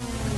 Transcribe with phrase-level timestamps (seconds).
[0.00, 0.33] you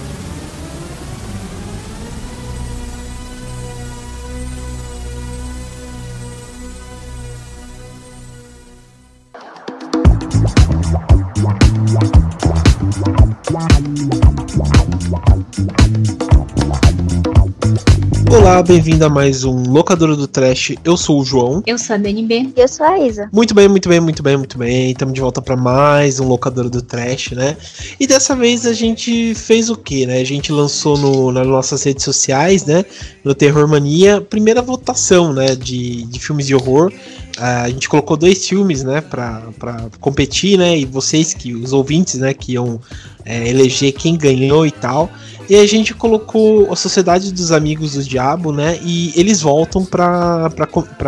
[18.46, 20.76] Olá, bem-vindo a mais um Locadora do Trash.
[20.84, 21.64] Eu sou o João.
[21.66, 22.48] Eu sou a Dani B.
[22.54, 23.29] Eu sou a Isa.
[23.32, 24.92] Muito bem, muito bem, muito bem, muito bem.
[24.92, 27.57] Estamos de volta para mais um Locadora do Trash, né?
[27.98, 30.21] E dessa vez a gente fez o quê, né?
[30.21, 32.85] A gente lançou no, nas nossas redes sociais, né?
[33.24, 35.57] No Terror Mania, primeira votação, né?
[35.57, 36.93] De, de filmes de horror.
[37.37, 41.74] Uh, a gente colocou dois filmes, né, pra, pra competir, né, e vocês, que os
[41.74, 42.80] ouvintes, né, que iam
[43.27, 45.10] é, eleger quem ganhou e tal.
[45.49, 48.79] E a gente colocou a Sociedade dos Amigos do Diabo, né?
[48.83, 50.51] E eles voltam pra,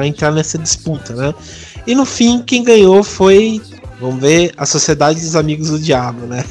[0.06, 1.34] entrar nessa disputa, né?
[1.86, 3.60] E no fim, quem ganhou foi
[4.00, 6.44] Vamos ver a Sociedade dos Amigos do Diabo, né?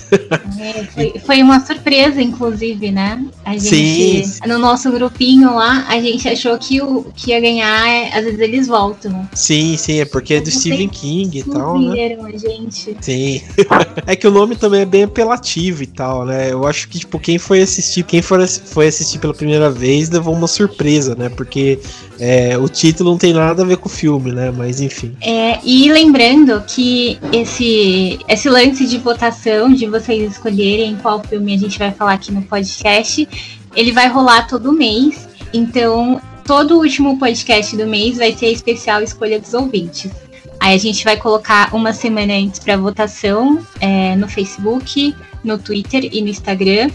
[0.59, 3.23] É, foi, foi, uma surpresa, inclusive, né?
[3.45, 4.39] A gente, Sim.
[4.47, 8.39] no nosso grupinho lá, a gente achou que o que ia ganhar, é, às vezes
[8.39, 9.27] eles voltam.
[9.33, 12.17] Sim, sim, é porque é do Stephen King e tal, né?
[12.21, 12.97] a gente.
[12.99, 13.41] Sim.
[14.05, 16.51] é que o nome também é bem apelativo e tal, né?
[16.51, 20.33] Eu acho que, tipo, quem foi assistir, quem for, foi assistir pela primeira vez levou
[20.33, 21.29] uma surpresa, né?
[21.29, 21.79] Porque
[22.19, 24.51] é, o título não tem nada a ver com o filme, né?
[24.51, 25.15] Mas enfim.
[25.21, 31.57] É, e lembrando que esse, esse lance de votação, de vocês escolherem qual filme a
[31.57, 33.27] gente vai falar aqui no podcast,
[33.75, 35.27] ele vai rolar todo mês.
[35.53, 40.11] Então, todo último podcast do mês vai ter a especial escolha dos ouvintes.
[40.59, 46.09] Aí a gente vai colocar uma semana antes para votação é, no Facebook, no Twitter
[46.11, 46.89] e no Instagram.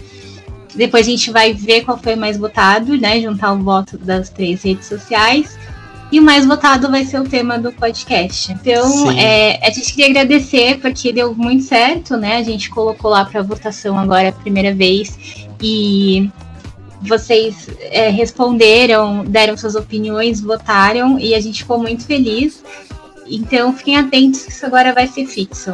[0.75, 3.21] Depois a gente vai ver qual foi o mais votado, né?
[3.21, 5.57] Juntar o voto das três redes sociais.
[6.13, 8.51] E o mais votado vai ser o tema do podcast.
[8.51, 12.37] Então, é, a gente queria agradecer porque deu muito certo, né?
[12.37, 15.17] A gente colocou lá para votação agora a primeira vez.
[15.59, 16.29] E
[17.01, 22.63] vocês é, responderam, deram suas opiniões, votaram e a gente ficou muito feliz.
[23.25, 25.73] Então fiquem atentos que isso agora vai ser fixo.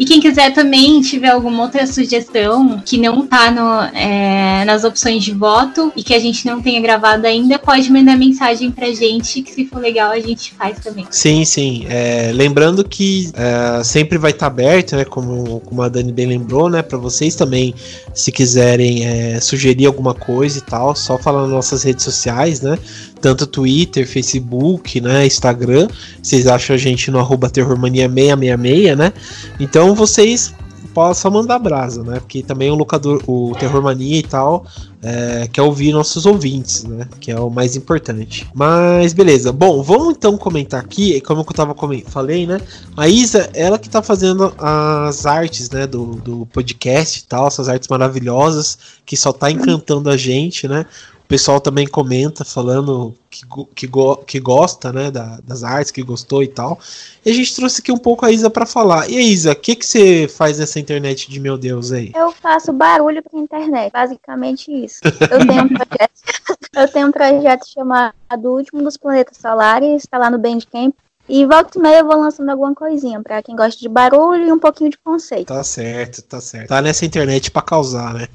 [0.00, 5.22] E quem quiser também tiver alguma outra sugestão que não tá no, é, nas opções
[5.22, 9.42] de voto e que a gente não tenha gravado ainda, pode mandar mensagem pra gente,
[9.42, 11.06] que se for legal a gente faz também.
[11.10, 11.84] Sim, sim.
[11.86, 15.04] É, lembrando que é, sempre vai estar tá aberto, né?
[15.04, 16.80] Como, como a Dani bem lembrou, né?
[16.80, 17.74] Pra vocês também,
[18.14, 22.78] se quiserem é, sugerir alguma coisa e tal, só falar nas nossas redes sociais, né?
[23.20, 25.88] tanto Twitter, Facebook, né, Instagram.
[26.22, 29.12] Vocês acham a gente no arroba terrormania666, né?
[29.58, 30.54] Então vocês
[30.94, 32.20] possam mandar brasa, né?
[32.20, 34.64] Porque também o locador, o Terror Mania e tal,
[35.02, 37.06] é, quer ouvir nossos ouvintes, né?
[37.20, 38.48] Que é o mais importante.
[38.54, 39.52] Mas beleza.
[39.52, 41.74] Bom, vamos então comentar aqui, como eu tava
[42.06, 42.60] falei, né?
[42.96, 45.86] A Isa, ela que tá fazendo as artes, né?
[45.86, 50.86] Do, do podcast e tal, essas artes maravilhosas que só tá encantando a gente, né?
[51.30, 53.88] Pessoal também comenta falando que, que,
[54.26, 56.80] que gosta né, da, das artes, que gostou e tal.
[57.24, 59.08] E a gente trouxe aqui um pouco a Isa para falar.
[59.08, 62.10] E a Isa, o que, que você faz nessa internet de meu Deus aí?
[62.16, 64.98] Eu faço barulho pra internet, basicamente isso.
[65.04, 66.10] Eu tenho um projeto,
[66.74, 70.92] eu tenho um projeto chamado Último dos Planetas Solares, está lá no Bandcamp.
[71.32, 74.52] E volta e meia eu vou lançando alguma coisinha pra quem gosta de barulho e
[74.52, 75.46] um pouquinho de conceito.
[75.46, 76.66] Tá certo, tá certo.
[76.66, 78.26] Tá nessa internet pra causar, né?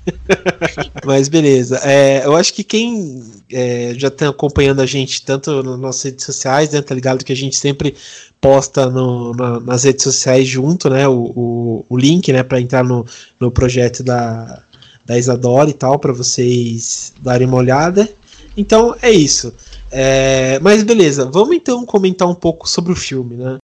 [1.04, 1.78] Mas beleza.
[1.84, 6.24] É, eu acho que quem é, já tá acompanhando a gente tanto nas nossas redes
[6.24, 6.82] sociais, né?
[6.82, 7.94] Tá ligado que a gente sempre
[8.40, 11.06] posta no, na, nas redes sociais junto, né?
[11.06, 12.44] O, o, o link, né?
[12.44, 13.06] Pra entrar no,
[13.38, 14.64] no projeto da,
[15.06, 18.08] da Isadora e tal, para vocês darem uma olhada.
[18.56, 19.54] Então é isso.
[19.98, 23.58] É, mas beleza, vamos então comentar um pouco sobre o filme, né?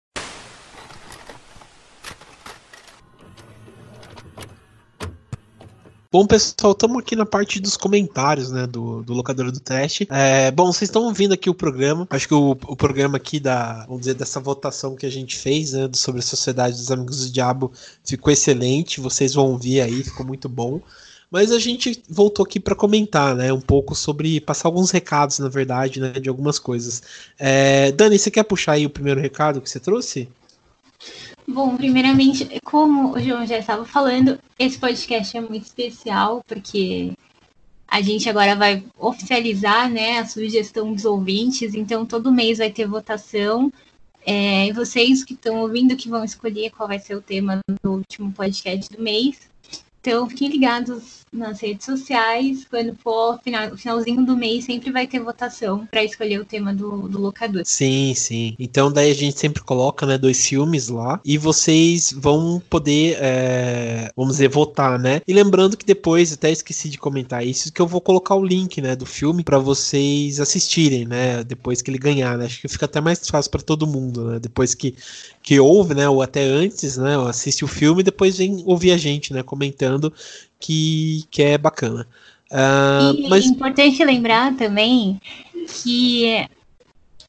[6.10, 10.08] Bom, pessoal, estamos aqui na parte dos comentários, né, do, do Locador do Teste.
[10.10, 12.08] É, bom, vocês estão ouvindo aqui o programa.
[12.10, 15.74] Acho que o, o programa aqui da, vamos dizer, dessa votação que a gente fez,
[15.74, 17.74] né, sobre a Sociedade dos Amigos do Diabo
[18.06, 19.02] ficou excelente.
[19.02, 20.80] Vocês vão ouvir aí, ficou muito bom.
[21.32, 25.48] Mas a gente voltou aqui para comentar, né, um pouco sobre passar alguns recados, na
[25.48, 27.02] verdade, né, de algumas coisas.
[27.40, 30.28] É, Dani, você quer puxar aí o primeiro recado que você trouxe?
[31.48, 37.14] Bom, primeiramente, como o João já estava falando, esse podcast é muito especial porque
[37.88, 41.74] a gente agora vai oficializar, né, a sugestão dos ouvintes.
[41.74, 43.72] Então, todo mês vai ter votação.
[44.26, 47.92] É, e vocês que estão ouvindo que vão escolher qual vai ser o tema do
[47.92, 49.51] último podcast do mês.
[50.02, 52.66] Então fiquem ligados nas redes sociais.
[52.70, 57.08] Quando for final, finalzinho do mês, sempre vai ter votação para escolher o tema do,
[57.08, 57.62] do locador.
[57.66, 58.56] Sim, sim.
[58.60, 64.12] Então daí a gente sempre coloca, né, dois filmes lá e vocês vão poder, é,
[64.16, 65.22] vamos dizer, votar, né?
[65.28, 68.82] E lembrando que depois, até esqueci de comentar isso, que eu vou colocar o link,
[68.82, 71.44] né, do filme para vocês assistirem, né?
[71.44, 72.46] Depois que ele ganhar, né?
[72.46, 74.40] Acho que fica até mais fácil para todo mundo, né?
[74.40, 74.96] Depois que
[75.44, 78.98] que ouve, né, ou até antes, né, assiste o filme e depois vem ouvir a
[78.98, 79.91] gente, né, comentando
[80.60, 82.08] que, que é bacana.
[82.52, 83.46] Uh, e mas...
[83.46, 85.20] é importante lembrar também
[85.82, 86.46] que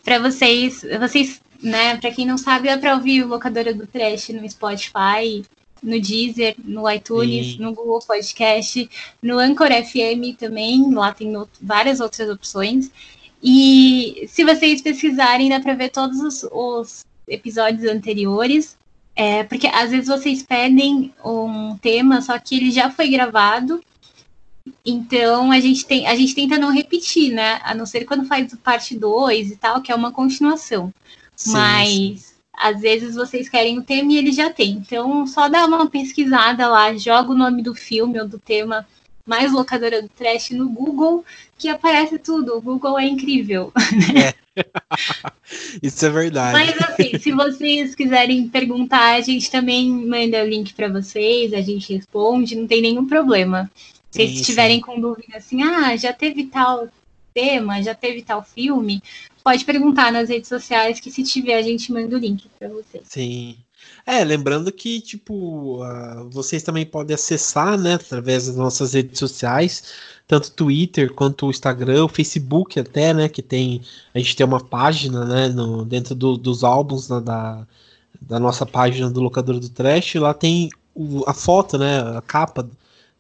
[0.05, 4.31] para vocês, vocês, né, para quem não sabe, dá para ouvir o Locadora do Trash
[4.31, 5.45] no Spotify,
[5.83, 7.63] no Deezer, no iTunes, Sim.
[7.63, 8.89] no Google Podcast,
[9.21, 12.91] no Anchor FM também, lá tem várias outras opções.
[13.43, 18.77] E se vocês pesquisarem, dá para ver todos os, os episódios anteriores.
[19.15, 23.83] É, porque às vezes vocês pedem um tema, só que ele já foi gravado.
[24.85, 27.61] Então a gente, tem, a gente tenta não repetir, né?
[27.65, 30.93] A não ser quando faz parte 2 e tal, que é uma continuação.
[31.37, 32.35] Sim, Mas sim.
[32.55, 34.73] às vezes vocês querem o tema e ele já tem.
[34.73, 38.87] Então só dá uma pesquisada lá, joga o nome do filme ou do tema
[39.27, 41.25] mais locadora do trash no Google,
[41.59, 42.57] que aparece tudo.
[42.57, 43.73] O Google é incrível.
[44.15, 44.43] É.
[45.83, 46.53] Isso é verdade.
[46.53, 51.61] Mas assim, se vocês quiserem perguntar, a gente também manda o link para vocês, a
[51.61, 53.71] gente responde, não tem nenhum problema.
[54.11, 56.89] Se vocês estiverem com dúvida assim, ah, já teve tal
[57.33, 59.03] tema, já teve tal filme,
[59.43, 63.05] pode perguntar nas redes sociais que se tiver a gente manda o link para vocês.
[63.05, 63.57] Sim.
[64.05, 69.85] É, lembrando que, tipo, uh, vocês também podem acessar, né, através das nossas redes sociais,
[70.27, 73.83] tanto Twitter quanto o Instagram, o Facebook até, né, que tem,
[74.15, 77.67] a gente tem uma página, né, no, dentro do, dos álbuns né, da,
[78.21, 82.69] da nossa página do Locador do Trash, lá tem o, a foto, né, a capa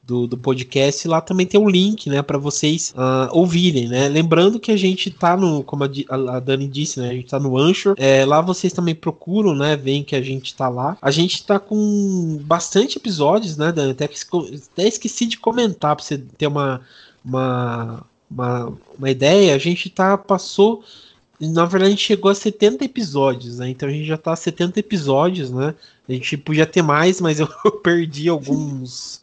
[0.02, 4.08] do, do podcast, lá também tem um link, né, para vocês uh, ouvirem, né?
[4.08, 5.88] Lembrando que a gente tá no, como a,
[6.37, 9.76] a Dani disse, né, a gente tá no Anchor, é, lá vocês também procuram, né,
[9.76, 10.99] veem que a gente tá lá.
[11.00, 13.93] A gente tá com bastante episódios, né, Dani?
[13.93, 16.81] Até, até esqueci de comentar para você ter uma,
[17.25, 19.54] uma, uma, uma ideia.
[19.54, 20.82] A gente tá, passou
[21.40, 23.69] na verdade, a gente chegou a 70 episódios, né?
[23.69, 25.75] Então a gente já tá a 70 episódios, né?
[26.08, 27.49] A gente podia ter mais, mas eu
[27.82, 29.20] perdi alguns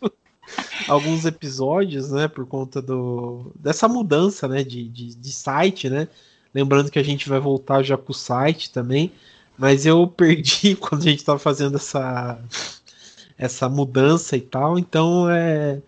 [0.88, 6.07] alguns episódios, né, por conta do, dessa mudança, né, de, de, de, site, né,
[6.54, 9.12] lembrando que a gente vai voltar já com o site também,
[9.57, 12.40] mas eu perdi quando a gente estava fazendo essa,
[13.38, 15.80] essa mudança e tal, então é,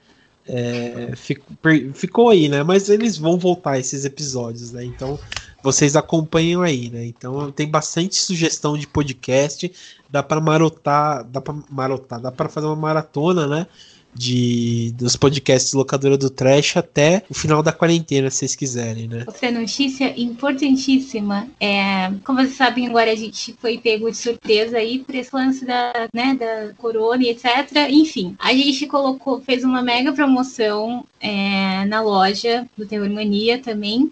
[0.45, 1.57] é ficou,
[1.93, 5.19] ficou aí, né, mas eles vão voltar esses episódios, né, então
[5.63, 9.71] vocês acompanham aí, né, então tem bastante sugestão de podcast,
[10.09, 13.67] dá para marotar, dá para marotar, dá para fazer uma maratona, né,
[14.13, 19.23] de dos podcasts locadora do Trash até o final da quarentena, se vocês quiserem, né?
[19.27, 24.99] Outra notícia importantíssima é, como vocês sabem, agora a gente foi pego de surpresa aí
[24.99, 27.89] por esse lance da, né, da corona e etc.
[27.89, 34.11] Enfim, a gente colocou, fez uma mega promoção é, na loja do Terror Mania também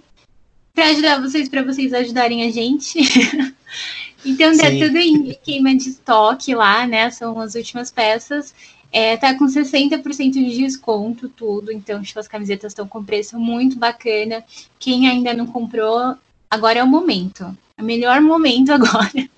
[0.74, 3.00] para ajudar vocês, para vocês ajudarem a gente.
[4.24, 7.10] então, tá tudo em queima de estoque lá, né?
[7.10, 8.54] São as últimas peças.
[8.92, 14.44] É, tá com 60% de desconto tudo, então as camisetas estão com preço muito bacana.
[14.80, 16.16] Quem ainda não comprou,
[16.50, 17.56] agora é o momento.
[17.78, 19.30] É o melhor momento agora.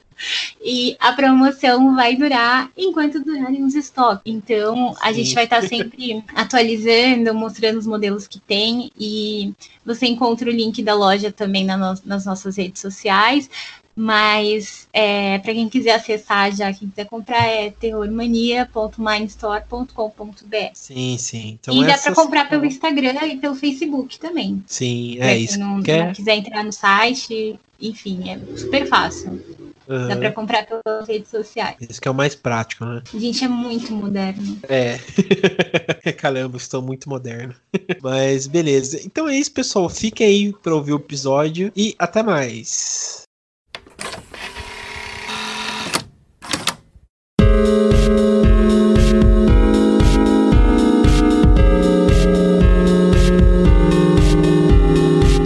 [0.63, 4.21] E a promoção vai durar enquanto durarem os estoques.
[4.25, 5.15] Então, a Sim.
[5.15, 8.91] gente vai estar tá sempre atualizando, mostrando os modelos que tem.
[8.99, 9.53] E
[9.85, 13.49] você encontra o link da loja também nas nossas redes sociais.
[13.95, 20.71] Mas é, para quem quiser acessar já, quem quiser comprar é terrormania.mindstore.com.br.
[20.73, 21.57] Sim, sim.
[21.61, 24.63] Então e dá para comprar pelo Instagram e pelo Facebook também.
[24.67, 25.53] Sim, é isso.
[25.53, 26.05] Se não, quer...
[26.05, 29.41] não quiser entrar no site, enfim, é super fácil.
[29.87, 30.07] Uhum.
[30.07, 31.75] Dá para comprar pelas redes sociais.
[31.81, 33.01] Isso que é o mais prático, né?
[33.13, 34.57] A gente é muito moderno.
[34.69, 34.97] É.
[36.13, 37.53] Caramba, estou muito moderno.
[38.01, 39.01] Mas beleza.
[39.03, 39.89] Então é isso, pessoal.
[39.89, 43.23] Fiquem aí para ouvir o episódio e até mais.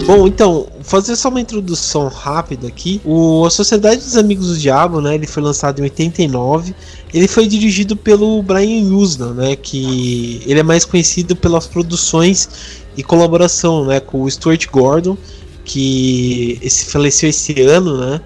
[0.06, 3.00] Bom, então, fazer só uma introdução rápida aqui.
[3.04, 6.72] O A Sociedade dos Amigos do Diabo, né, ele foi lançado em 89.
[7.12, 12.48] Ele foi dirigido pelo Brian Usna, né, que ele é mais conhecido pelas produções
[12.96, 15.18] e colaboração, né, com o Stuart Gordon,
[15.64, 18.20] que esse faleceu esse ano, né?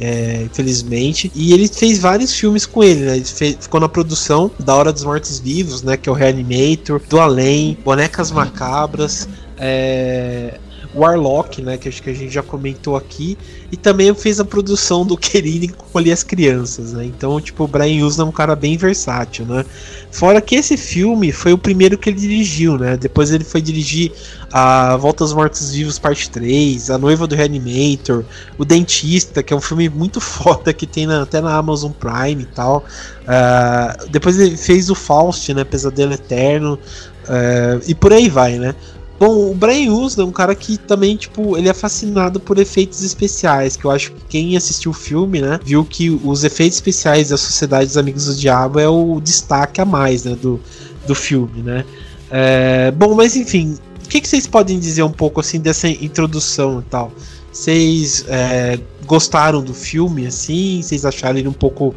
[0.00, 1.30] É, infelizmente.
[1.34, 3.16] E ele fez vários filmes com ele, né?
[3.16, 5.96] Ele fez, ficou na produção da Hora dos Mortos Vivos, né?
[5.96, 10.58] Que é o Reanimator, do Além, Bonecas Macabras, é,
[10.94, 13.36] Warlock, né, que acho que a gente já comentou aqui,
[13.70, 17.04] e também fez a produção do Querine ali as crianças, né?
[17.04, 19.64] Então, tipo, o Brian Usna é um cara bem versátil, né?
[20.10, 22.96] Fora que esse filme foi o primeiro que ele dirigiu, né?
[22.96, 24.12] Depois ele foi dirigir
[24.56, 28.24] a Volta aos Mortos Vivos Parte 3, A Noiva do Reanimator,
[28.56, 32.44] O Dentista, que é um filme muito foda que tem na, até na Amazon Prime
[32.44, 32.84] e tal.
[33.22, 35.64] Uh, depois ele fez o Faust, né?
[35.64, 36.78] Pesadelo Eterno.
[37.24, 38.76] Uh, e por aí vai, né?
[39.18, 43.02] Bom, o Brian Usna é um cara que também, tipo, ele é fascinado por efeitos
[43.02, 47.28] especiais, que eu acho que quem assistiu o filme, né, viu que os efeitos especiais
[47.28, 50.60] da Sociedade dos Amigos do Diabo é o destaque a mais, né, do,
[51.06, 51.84] do filme, né.
[52.28, 53.78] É, bom, mas enfim,
[54.14, 57.10] que, que vocês podem dizer um pouco, assim, dessa introdução e tal?
[57.50, 60.80] Vocês é, gostaram do filme, assim?
[60.80, 61.96] Vocês acharam ele um pouco.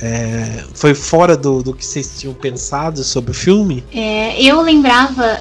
[0.00, 3.82] É, foi fora do, do que vocês tinham pensado sobre o filme?
[3.92, 5.40] É, eu lembrava.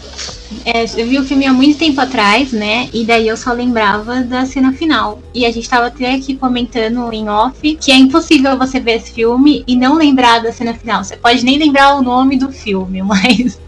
[0.65, 2.89] É, eu vi o filme há muito tempo atrás, né?
[2.91, 5.21] E daí eu só lembrava da cena final.
[5.31, 9.11] E a gente tava até aqui comentando em off que é impossível você ver esse
[9.11, 11.03] filme e não lembrar da cena final.
[11.03, 13.59] Você pode nem lembrar o nome do filme, mas.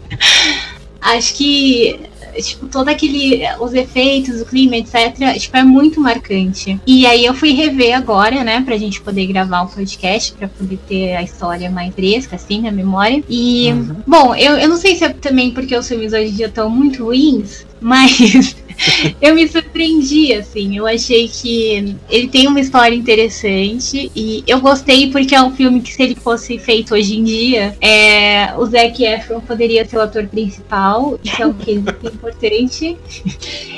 [1.00, 2.07] Acho que
[2.40, 3.42] tipo, todo aquele.
[3.60, 6.80] os efeitos, o clima, etc., tipo, é muito marcante.
[6.86, 10.78] E aí eu fui rever agora, né, pra gente poder gravar um podcast, pra poder
[10.88, 13.22] ter a história mais fresca, assim, na memória.
[13.28, 13.96] E, uhum.
[14.06, 16.68] bom, eu, eu não sei se é também porque os filmes hoje em dia estão
[16.70, 18.56] muito ruins, mas
[19.20, 20.76] eu me surpreendi, assim.
[20.76, 25.80] Eu achei que ele tem uma história interessante e eu gostei porque é um filme
[25.80, 30.02] que, se ele fosse feito hoje em dia, é, o Zac Efron poderia ser o
[30.02, 31.74] ator principal, isso é um que é
[32.08, 32.96] importante.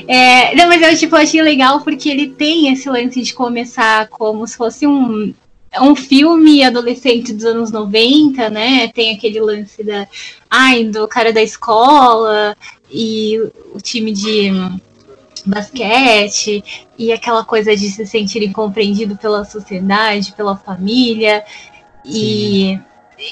[0.07, 4.47] É, não, mas eu tipo, achei legal porque ele tem esse lance de começar como
[4.47, 5.33] se fosse um
[5.81, 8.89] um filme adolescente dos anos 90, né?
[8.89, 10.09] Tem aquele lance da
[10.51, 12.57] ai, do cara da escola
[12.91, 13.39] e
[13.73, 14.51] o time de
[15.51, 16.63] basquete
[16.97, 21.45] e aquela coisa de se sentir incompreendido pela sociedade, pela família.
[22.05, 22.79] E,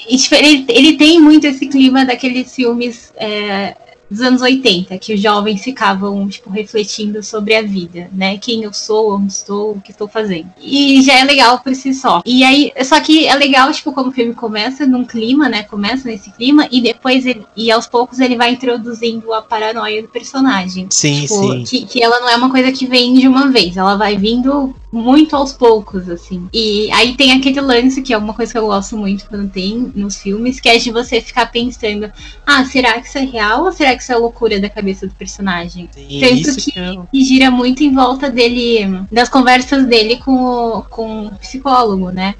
[0.07, 3.75] e tipo, ele, ele tem muito esse clima daqueles filmes é,
[4.09, 8.37] dos anos 80, que os jovens ficavam, tipo, refletindo sobre a vida, né?
[8.37, 10.47] Quem eu sou, onde estou, o que estou fazendo.
[10.61, 12.21] E já é legal por si só.
[12.25, 15.63] E aí, só que é legal, tipo, como o filme começa num clima, né?
[15.63, 20.07] Começa nesse clima, e depois, ele, e aos poucos, ele vai introduzindo a paranoia do
[20.07, 20.87] personagem.
[20.89, 21.63] Sim, tipo, sim.
[21.63, 24.73] Que, que ela não é uma coisa que vem de uma vez, ela vai vindo
[24.91, 26.49] muito aos poucos, assim.
[26.53, 29.91] E aí tem aquele lance, que é uma coisa que eu gosto muito quando tem
[29.95, 32.11] nos filmes, que é de você ficar pensando,
[32.45, 35.13] ah, será que isso é real ou será que isso é loucura da cabeça do
[35.13, 35.87] personagem?
[35.91, 40.81] Sim, Tanto que, que, que, gira muito em volta dele, das conversas dele com o,
[40.83, 42.33] com o psicólogo, né?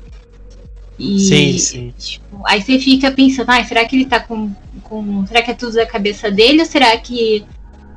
[0.97, 1.93] E, sim, sim.
[1.97, 4.51] Tipo, aí você fica pensando, ah, será que ele tá com,
[4.83, 5.25] com.
[5.27, 7.45] Será que é tudo da cabeça dele ou será que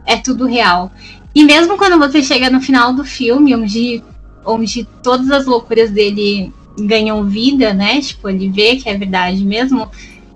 [0.06, 0.92] é tudo real?
[1.35, 4.02] E mesmo quando você chega no final do filme, onde
[4.45, 8.01] onde todas as loucuras dele ganham vida, né?
[8.01, 9.89] Tipo, ele vê que é verdade mesmo.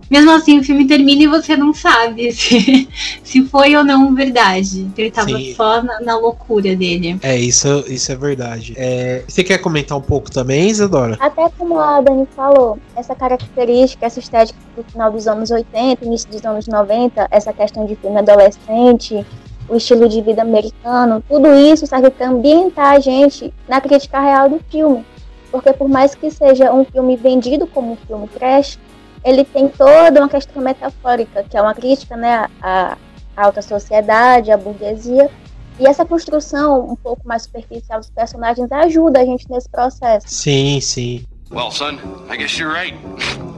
[0.09, 2.89] Mesmo assim, o filme termina e você não sabe se,
[3.25, 4.87] se foi ou não verdade.
[4.97, 5.53] Ele tava Sim.
[5.55, 7.19] só na, na, loucura dele.
[7.23, 8.73] É, isso, isso é verdade.
[8.77, 11.17] É, você quer comentar um pouco também, Isadora?
[11.19, 16.31] Até como a Dani falou, essa característica, essa estética do final dos anos 80, início
[16.31, 19.27] dos anos 90, essa questão de filme adolescente,
[19.69, 24.49] o estilo de vida americano, tudo isso serve para ambientar a gente na crítica real
[24.49, 25.05] do filme.
[25.51, 28.79] Porque por mais que seja um filme vendido como um filme trash,
[29.25, 32.97] ele tem toda uma questão metafórica, que é uma crítica né, à
[33.37, 35.31] alta sociedade, à burguesia.
[35.79, 40.27] E essa construção um pouco mais superficial dos personagens ajuda a gente nesse processo.
[40.29, 41.27] Sim, sim.
[41.51, 41.99] Well, son,
[42.31, 42.95] I guess you're right.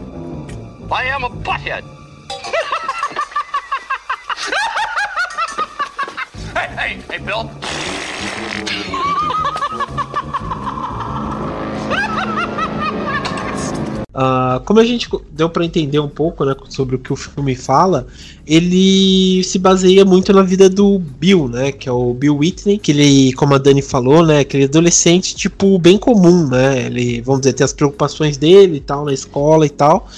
[0.90, 1.84] I am a butthead.
[6.80, 7.50] Hey, hey, Bill.
[14.14, 17.56] Uh, como a gente deu para entender um pouco né, sobre o que o filme
[17.56, 18.06] fala,
[18.47, 22.92] ele se baseia muito na vida do Bill, né, que é o Bill Whitney, que
[22.92, 27.54] ele, como a Dani falou, né, aquele adolescente tipo bem comum, né, ele, vamos dizer,
[27.54, 30.08] tem as preocupações dele e tal na escola e tal,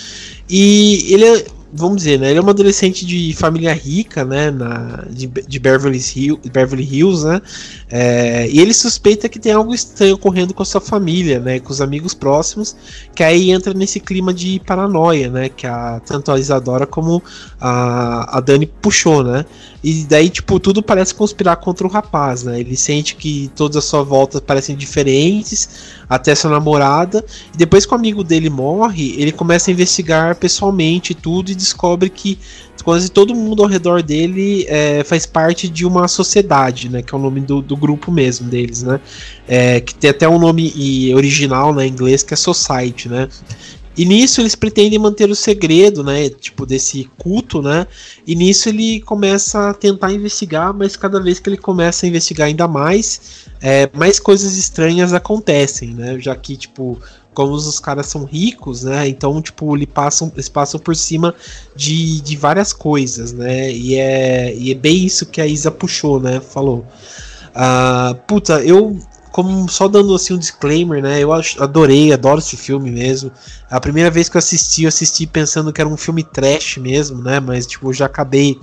[0.48, 2.30] e ele é vamos dizer, né?
[2.30, 4.50] Ele é um adolescente de família rica, né?
[4.50, 7.40] Na, de, de Beverly, Hills, Beverly Hills, né?
[7.88, 11.60] É, e ele suspeita que tem algo estranho ocorrendo com a sua família, né?
[11.60, 12.76] Com os amigos próximos,
[13.14, 15.48] que aí entra nesse clima de paranoia, né?
[15.48, 17.22] Que a, tanto a Isadora como
[17.60, 19.44] a, a Dani puxou, né?
[19.82, 22.60] E daí, tipo, tudo parece conspirar contra o rapaz, né?
[22.60, 25.68] Ele sente que todas as suas voltas parecem diferentes,
[26.08, 27.24] até sua namorada.
[27.54, 32.10] E depois que o amigo dele morre, ele começa a investigar pessoalmente tudo e descobre
[32.10, 32.38] que
[32.84, 37.02] quase todo mundo ao redor dele é, faz parte de uma sociedade, né?
[37.02, 39.00] Que é o nome do, do grupo mesmo deles, né?
[39.48, 43.28] É, que tem até um nome original na né, inglês que é Society, né?
[44.00, 46.30] E nisso eles pretendem manter o segredo, né?
[46.30, 47.86] Tipo, desse culto, né?
[48.26, 52.48] E nisso ele começa a tentar investigar, mas cada vez que ele começa a investigar
[52.48, 56.18] ainda mais, é, mais coisas estranhas acontecem, né?
[56.18, 56.98] Já que, tipo,
[57.34, 59.06] como os caras são ricos, né?
[59.06, 61.34] Então, tipo, eles passam, eles passam por cima
[61.76, 63.70] de, de várias coisas, né?
[63.70, 66.40] E é, e é bem isso que a Isa puxou, né?
[66.40, 66.86] Falou.
[67.50, 68.98] Uh, puta, eu
[69.30, 71.20] como só dando assim um disclaimer, né?
[71.20, 73.30] Eu adorei, adoro esse filme mesmo.
[73.70, 77.22] A primeira vez que eu assisti, eu assisti pensando que era um filme trash mesmo,
[77.22, 77.40] né?
[77.40, 78.58] Mas tipo, já acabei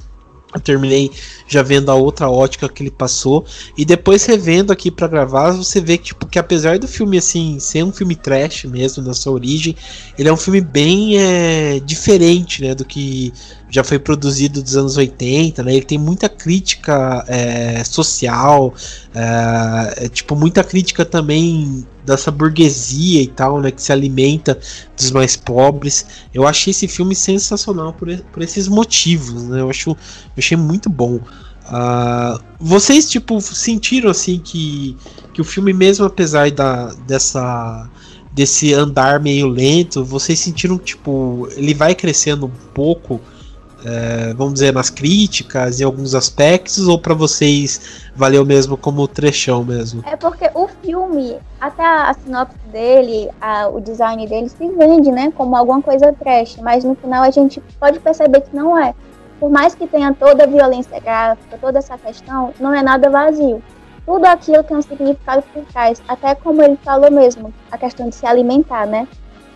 [0.54, 1.12] eu terminei
[1.48, 3.46] já vendo a outra ótica que ele passou
[3.78, 7.60] e depois revendo aqui para gravar, você vê que tipo que apesar do filme assim
[7.60, 9.76] ser um filme trash mesmo na sua origem,
[10.18, 13.34] ele é um filme bem é, diferente, né, do que
[13.70, 15.74] já foi produzido dos anos 80, né?
[15.74, 18.74] Ele tem muita crítica é, social,
[19.14, 23.72] é, é, tipo, muita crítica também dessa burguesia e tal, né?
[23.72, 24.58] Que se alimenta
[24.96, 26.06] dos mais pobres.
[26.34, 29.60] Eu achei esse filme sensacional por, por esses motivos, né?
[29.60, 29.98] Eu, acho, eu
[30.38, 31.20] achei muito bom.
[31.68, 34.96] Uh, vocês, tipo, sentiram assim que,
[35.34, 37.90] que o filme, mesmo apesar da, dessa
[38.32, 43.20] desse andar meio lento, vocês sentiram tipo ele vai crescendo um pouco
[43.88, 49.64] é, vamos dizer, nas críticas, em alguns aspectos, ou para vocês valeu mesmo como trechão
[49.64, 50.04] mesmo?
[50.06, 55.32] É porque o filme, até a, sinopse dele, a, o design dele se vende, né,
[55.32, 58.94] como alguma coisa trash, mas no final a gente pode perceber que não é.
[59.40, 63.64] Por mais que tenha toda a violência gráfica, toda essa questão, não é nada vazio.
[64.06, 68.16] Tudo aquilo tem um significado por trás, até como ele falou mesmo, a questão de
[68.16, 69.08] se alimentar, né?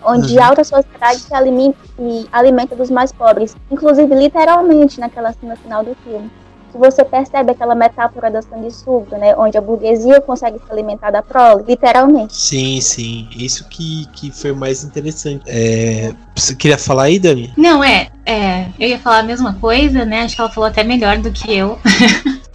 [0.03, 0.43] Onde uhum.
[0.43, 5.84] a alta sociedade se alimenta, e alimenta dos mais pobres, inclusive literalmente naquela cena final
[5.84, 6.29] do filme.
[6.72, 11.22] Se você percebe aquela metáfora da sanguessuga, né, onde a burguesia consegue se alimentar da
[11.22, 12.34] prole, literalmente.
[12.34, 15.43] Sim, sim, isso que, que foi o mais interessante.
[15.48, 17.53] É, você queria falar aí, Dani?
[17.58, 20.81] Não, é, é, eu ia falar a mesma coisa, né, acho que ela falou até
[20.81, 21.77] melhor do que eu.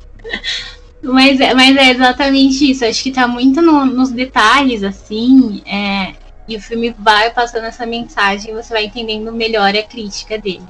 [1.05, 6.15] mas, é, mas é exatamente isso, acho que tá muito no, nos detalhes, assim, é,
[6.49, 10.63] e o filme vai passando essa mensagem e você vai entendendo melhor a crítica dele.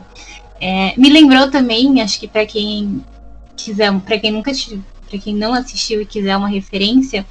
[0.60, 3.04] É, me lembrou também, acho que para quem
[3.56, 4.52] quiser, para quem nunca
[5.08, 7.24] para quem não assistiu e quiser uma referência,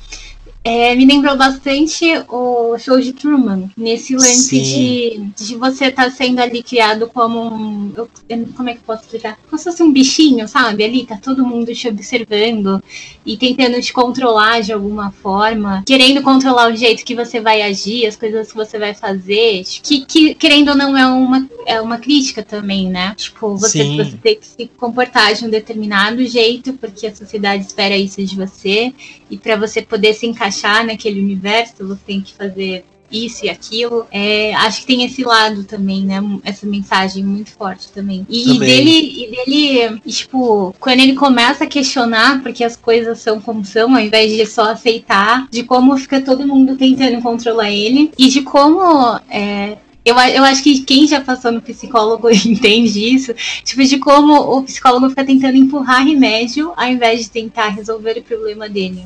[0.67, 6.09] é, me lembrou bastante o show de Truman, nesse lance de, de você estar tá
[6.09, 7.93] sendo ali criado como um.
[7.95, 8.09] Eu,
[8.57, 9.37] como é que eu posso explicar?
[9.47, 10.83] Como se fosse um bichinho, sabe?
[10.83, 12.83] Ali tá todo mundo te observando
[13.23, 18.07] e tentando te controlar de alguma forma, querendo controlar o jeito que você vai agir,
[18.07, 19.63] as coisas que você vai fazer.
[19.83, 23.13] Que, que querendo ou não, é uma, é uma crítica também, né?
[23.15, 27.95] Tipo, você, você tem que se comportar de um determinado jeito, porque a sociedade espera
[27.95, 28.91] isso de você,
[29.29, 34.05] e para você poder se encaixar naquele universo, você tem que fazer isso e aquilo.
[34.11, 36.21] É, acho que tem esse lado também, né?
[36.43, 38.25] Essa mensagem muito forte também.
[38.29, 38.59] E, também.
[38.59, 43.95] dele, e dele, tipo, quando ele começa a questionar porque as coisas são como são,
[43.95, 48.41] ao invés de só aceitar, de como fica todo mundo tentando controlar ele, e de
[48.41, 53.97] como é, eu, eu acho que quem já passou no psicólogo entende isso, tipo, de
[53.97, 59.03] como o psicólogo fica tentando empurrar remédio ao invés de tentar resolver o problema dele.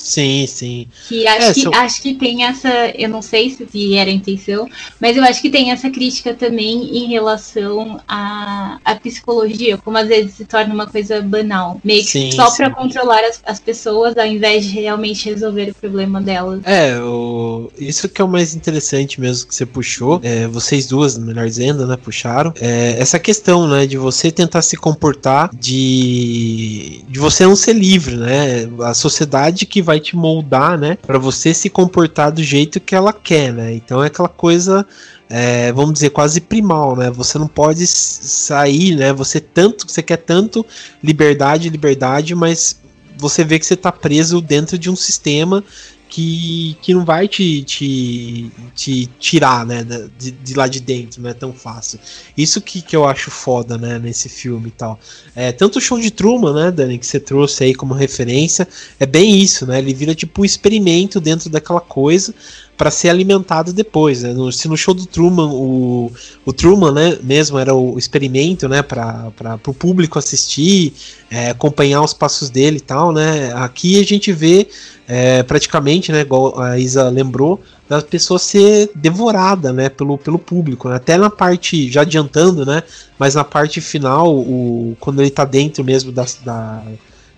[0.00, 0.86] Sim, sim.
[1.08, 2.68] Que acho, é, que, acho que tem essa.
[2.96, 6.96] Eu não sei se era a intenção, mas eu acho que tem essa crítica também
[6.96, 11.78] em relação à, à psicologia, como às vezes se torna uma coisa banal.
[11.84, 15.74] Meio que sim, só para controlar as, as pessoas ao invés de realmente resolver o
[15.74, 16.62] problema delas.
[16.64, 17.70] É, o...
[17.78, 20.18] isso que é o mais interessante mesmo que você puxou.
[20.22, 22.54] É, vocês duas, melhor dizendo, né, puxaram.
[22.60, 27.04] É, essa questão, né, de você tentar se comportar de.
[27.06, 28.68] de você não ser livre, né?
[28.82, 32.94] A sociedade que vai vai te moldar, né, para você se comportar do jeito que
[32.94, 33.74] ela quer, né?
[33.74, 34.86] Então é aquela coisa
[35.28, 37.10] é, vamos dizer, quase primal, né?
[37.10, 39.12] Você não pode sair, né?
[39.12, 40.66] Você tanto, você quer tanto
[41.02, 42.80] liberdade, liberdade, mas
[43.16, 45.62] você vê que você está preso dentro de um sistema
[46.10, 49.86] que, que não vai te, te, te tirar, né,
[50.18, 52.00] de, de lá de dentro, não é tão fácil.
[52.36, 54.98] Isso que, que eu acho foda, né, nesse filme e tal.
[55.36, 58.66] É, tanto o show de Truman, né, Dani, que você trouxe aí como referência,
[58.98, 62.34] é bem isso, né, ele vira tipo um experimento dentro daquela coisa,
[62.80, 64.22] para ser alimentado depois.
[64.22, 64.32] Né?
[64.32, 66.10] No, se no show do Truman, o,
[66.46, 70.94] o Truman né, mesmo era o experimento né, para o público assistir,
[71.30, 73.52] é, acompanhar os passos dele e tal, né?
[73.54, 74.66] Aqui a gente vê
[75.06, 80.88] é, praticamente, né, igual a Isa lembrou, da pessoa ser devorada, né, pelo, pelo público,
[80.88, 80.96] né?
[80.96, 82.82] até na parte, já adiantando, né,
[83.18, 86.82] mas na parte final, o, quando ele tá dentro mesmo da, da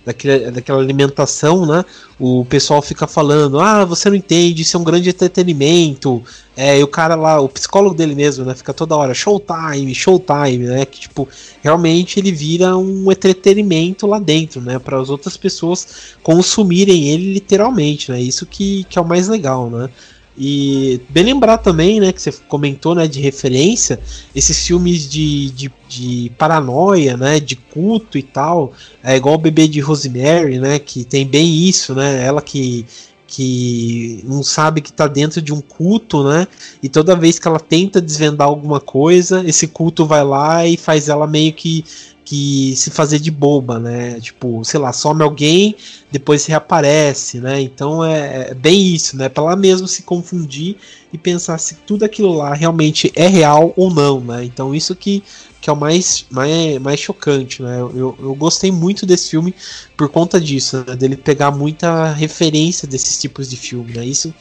[0.05, 1.85] daquele, daquela alimentação, né?
[2.19, 6.23] O pessoal fica falando, ah, você não entende, isso é um grande entretenimento.
[6.57, 8.55] É, e o cara lá, o psicólogo dele mesmo, né?
[8.55, 10.85] Fica toda hora, showtime, showtime, né?
[10.85, 11.29] Que, tipo,
[11.63, 14.79] realmente ele vira um entretenimento lá dentro, né?
[14.79, 18.21] Para as outras pessoas consumirem ele literalmente, né?
[18.21, 19.89] Isso que, que é o mais legal, né?
[20.37, 24.01] E bem lembrar também, né, que você comentou, né, de referência,
[24.35, 29.69] esses filmes de, de, de, paranoia, né, de culto e tal, é igual o bebê
[29.69, 32.87] de Rosemary, né, que tem bem isso, né, ela que
[33.35, 36.47] que não sabe que está dentro de um culto, né?
[36.83, 41.09] E toda vez que ela tenta desvendar alguma coisa, esse culto vai lá e faz
[41.09, 41.83] ela meio que
[42.33, 44.19] que se fazer de boba, né?
[44.19, 45.77] Tipo, sei lá, some alguém,
[46.11, 47.61] depois reaparece, né?
[47.61, 49.29] Então é, é bem isso, né?
[49.29, 50.79] Para ela mesmo se confundir
[51.13, 54.47] e pensar se tudo aquilo lá realmente é real ou não, né?
[54.47, 55.23] Então isso que,
[55.61, 57.83] que é o mais, mais, mais chocante, né?
[57.83, 59.55] Eu, eu gostei muito desse filme
[59.95, 60.97] por conta disso, né?
[60.97, 64.07] Dele pegar muita referência desses tipos de filme, né?
[64.07, 64.33] Isso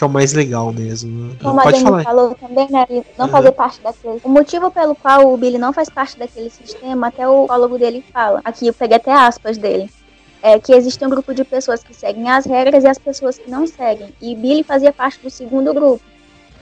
[0.00, 1.10] que é o mais legal mesmo.
[1.10, 1.36] Né?
[1.42, 2.02] Como Pode a falar.
[2.02, 2.86] falou também, né?
[3.18, 3.30] Não uhum.
[3.30, 4.18] fazer parte daquele.
[4.24, 8.02] O motivo pelo qual o Billy não faz parte daquele sistema, até o psicólogo dele
[8.10, 8.40] fala.
[8.42, 9.90] Aqui eu peguei até aspas dele.
[10.42, 13.50] É que existe um grupo de pessoas que seguem as regras e as pessoas que
[13.50, 14.08] não seguem.
[14.22, 16.02] E Billy fazia parte do segundo grupo.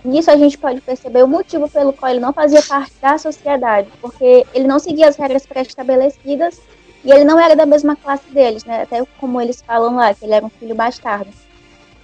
[0.05, 3.89] Nisso a gente pode perceber o motivo pelo qual ele não fazia parte da sociedade,
[4.01, 6.61] porque ele não seguia as regras pré-estabelecidas
[7.05, 8.83] e ele não era da mesma classe deles, né?
[8.83, 11.31] Até como eles falam lá, que ele era um filho bastardo.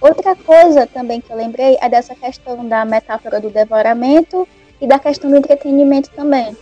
[0.05, 4.47] Outra coisa também que eu lembrei é dessa questão da metáfora do devoramento
[4.79, 6.55] e da questão do entretenimento também.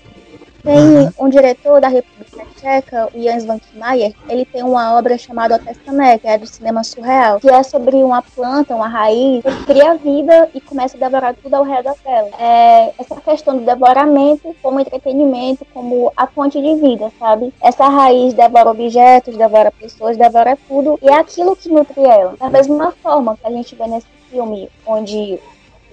[0.63, 1.11] Tem uhum.
[1.19, 5.59] um diretor da República Tcheca, o Jans van Kiemeyer, ele tem uma obra chamada O
[5.59, 9.95] Testament, que é do cinema surreal, que é sobre uma planta, uma raiz, que cria
[9.95, 12.29] vida e começa a devorar tudo ao redor dela.
[12.39, 17.53] É essa questão do devoramento como entretenimento, como a fonte de vida, sabe?
[17.61, 22.35] Essa raiz devora objetos, devora pessoas, devora tudo, e é aquilo que nutre ela.
[22.39, 25.39] Da mesma forma que a gente vê nesse filme, onde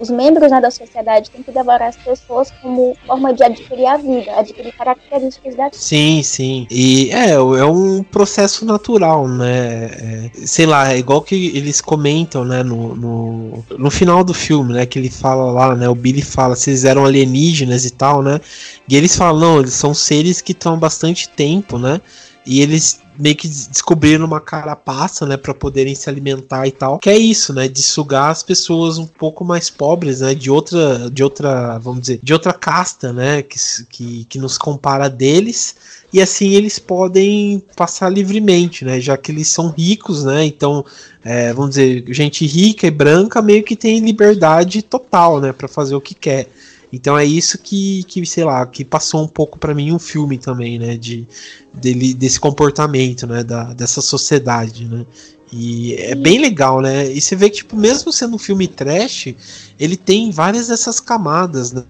[0.01, 3.97] os membros né, da sociedade têm que devorar as pessoas como forma de adquirir a
[3.97, 5.77] vida, adquirir características da vida.
[5.77, 6.65] Sim, sim.
[6.71, 9.85] E é, é um processo natural, né?
[9.85, 14.73] É, sei lá, é igual que eles comentam, né, no, no, no, final do filme,
[14.73, 14.87] né?
[14.87, 15.87] Que ele fala lá, né?
[15.87, 18.41] O Billy fala se eles eram alienígenas e tal, né?
[18.89, 22.01] E eles falam, não, eles são seres que estão há bastante tempo, né?
[22.45, 26.97] E eles meio que descobriram uma carapaça, né, para poderem se alimentar e tal.
[26.97, 31.09] Que é isso, né, de sugar as pessoas um pouco mais pobres, né, de outra,
[31.09, 35.75] de outra, vamos dizer, de outra casta, né, que, que, que nos compara deles.
[36.11, 40.83] E assim eles podem passar livremente, né, já que eles são ricos, né, então,
[41.23, 45.95] é, vamos dizer, gente rica e branca meio que tem liberdade total, né, para fazer
[45.95, 46.47] o que quer.
[46.91, 50.37] Então é isso que, que sei lá, que passou um pouco para mim um filme
[50.37, 51.27] também, né, de
[51.73, 55.05] dele, desse comportamento, né, da, dessa sociedade, né?
[55.53, 57.11] E é bem legal, né?
[57.11, 59.33] E você vê que tipo, mesmo sendo um filme trash,
[59.79, 61.83] ele tem várias dessas camadas, né,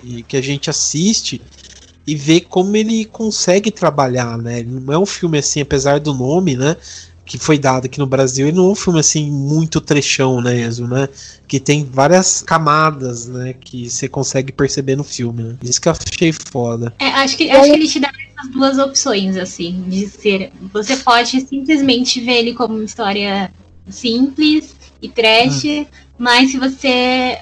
[0.00, 1.40] que, que a gente assiste
[2.06, 4.60] e vê como ele consegue trabalhar, né?
[4.60, 6.76] Ele não é um filme assim, apesar do nome, né?
[7.30, 10.62] Que foi dado aqui no Brasil, ele não é um filme assim muito trechão, né,
[10.62, 11.08] Enzo, né?
[11.46, 15.56] Que tem várias camadas, né, que você consegue perceber no filme, né?
[15.62, 16.92] Isso que eu achei foda.
[16.98, 20.50] É, acho que, acho que ele te dá essas duas opções, assim, de ser.
[20.72, 23.52] Você pode simplesmente ver ele como uma história
[23.88, 25.86] simples e trash, hum.
[26.18, 27.38] mas se você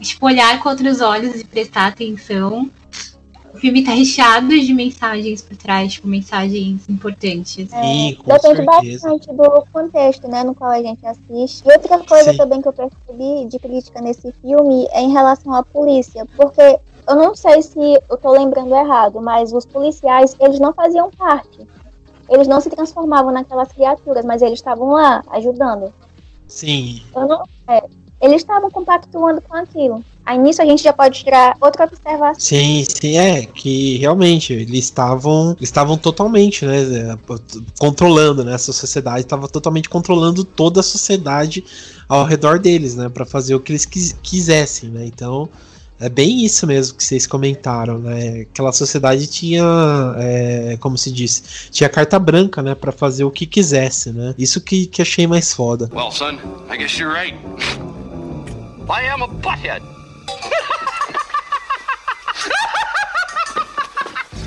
[0.00, 2.70] tipo, olhar com outros olhos e prestar atenção,
[3.54, 7.72] o filme tá recheado de mensagens por trás, tipo, mensagens importantes.
[7.72, 9.08] É, Sim, com depende certeza.
[9.08, 11.62] bastante do contexto, né, no qual a gente assiste.
[11.64, 12.36] E outra coisa Sim.
[12.36, 17.14] também que eu percebi de crítica nesse filme é em relação à polícia, porque eu
[17.14, 21.64] não sei se eu tô lembrando errado, mas os policiais, eles não faziam parte.
[22.28, 25.92] Eles não se transformavam naquelas criaturas, mas eles estavam lá, ajudando.
[26.48, 27.02] Sim.
[27.14, 27.84] Eu não, é,
[28.20, 30.04] eles estavam compactuando com aquilo.
[30.24, 32.40] Aí nisso a gente já pode tirar outra observação.
[32.40, 37.18] Sim, sim, é que realmente eles estavam estavam totalmente, né,
[37.78, 41.62] controlando, né, essa sociedade estava totalmente controlando toda a sociedade
[42.08, 45.04] ao redor deles, né, para fazer o que eles quis, quisessem, né?
[45.06, 45.48] Então,
[46.00, 48.46] é bem isso mesmo que vocês comentaram, né?
[48.50, 49.64] Aquela sociedade tinha,
[50.18, 54.34] é, como se diz, tinha carta branca, né, para fazer o que quisesse, né?
[54.38, 55.90] Isso que, que achei mais foda.
[55.94, 56.38] Well, son,
[56.70, 57.36] I guess you're right.
[58.88, 59.93] I am a butthead.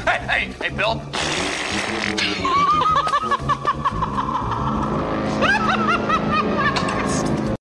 [0.06, 1.02] Hey, hey, hey, Bill.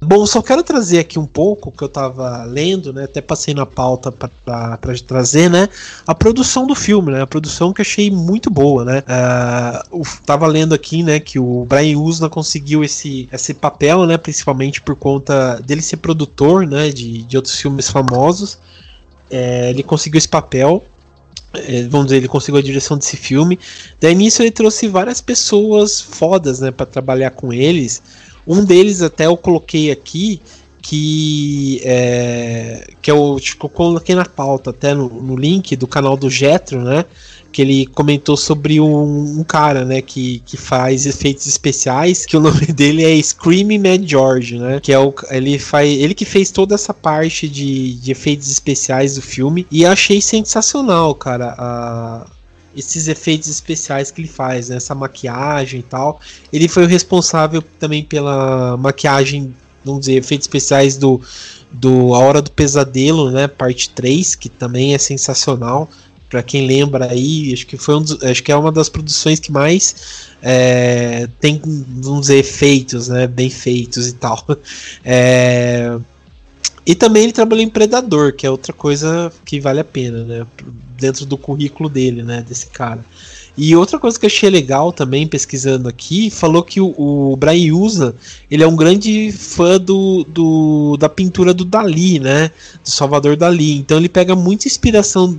[0.07, 3.05] Bom, só quero trazer aqui um pouco que eu tava lendo, né?
[3.07, 5.69] Até passei na pauta para trazer, né?
[6.07, 7.23] A produção do filme, né?
[7.23, 9.03] A produção que eu achei muito boa, né?
[9.93, 11.19] Uh, tava lendo aqui, né?
[11.19, 14.17] Que o Brian Usna conseguiu esse, esse papel, né?
[14.17, 16.91] Principalmente por conta dele ser produtor, né?
[16.91, 18.61] De, de outros filmes famosos.
[19.29, 20.85] É, ele conseguiu esse papel
[21.53, 23.59] é, vamos dizer, ele conseguiu a direção desse filme.
[24.01, 28.03] Daí nisso ele trouxe várias pessoas fodas, né, para trabalhar com eles.
[28.47, 30.41] Um deles até eu coloquei aqui,
[30.81, 36.17] que é, que eu, tipo, eu coloquei na pauta até no, no, link do canal
[36.17, 37.05] do Jetro, né?
[37.51, 42.41] Que ele comentou sobre um, um, cara, né, que, que faz efeitos especiais, que o
[42.41, 44.79] nome dele é Screaming Mad George, né?
[44.79, 49.17] Que é o ele faz ele que fez toda essa parte de, de efeitos especiais
[49.17, 51.55] do filme e achei sensacional, cara.
[51.59, 52.27] A,
[52.77, 54.77] esses efeitos especiais que ele faz, né?
[54.77, 56.21] essa maquiagem e tal.
[56.53, 61.21] Ele foi o responsável também pela maquiagem, vamos dizer, efeitos especiais do,
[61.73, 63.49] do A Hora do Pesadelo, né?
[63.49, 65.89] Parte 3, que também é sensacional.
[66.29, 69.39] Para quem lembra aí, acho que foi um dos, acho que é uma das produções
[69.39, 73.27] que mais é, tem, vamos dizer, efeitos, né?
[73.27, 74.45] Bem feitos e tal.
[75.05, 75.99] É,
[76.87, 80.47] e também ele trabalhou em Predador, que é outra coisa que vale a pena, né?
[80.97, 82.45] Dentro do currículo dele, né?
[82.49, 83.05] Desse cara.
[83.59, 87.75] E outra coisa que eu achei legal também, pesquisando aqui, falou que o, o Brian
[87.75, 88.15] Usa,
[88.49, 92.53] ele é um grande fã do, do, da pintura do Dali, né?
[92.85, 93.79] Do Salvador Dali.
[93.79, 95.37] Então ele pega muita inspiração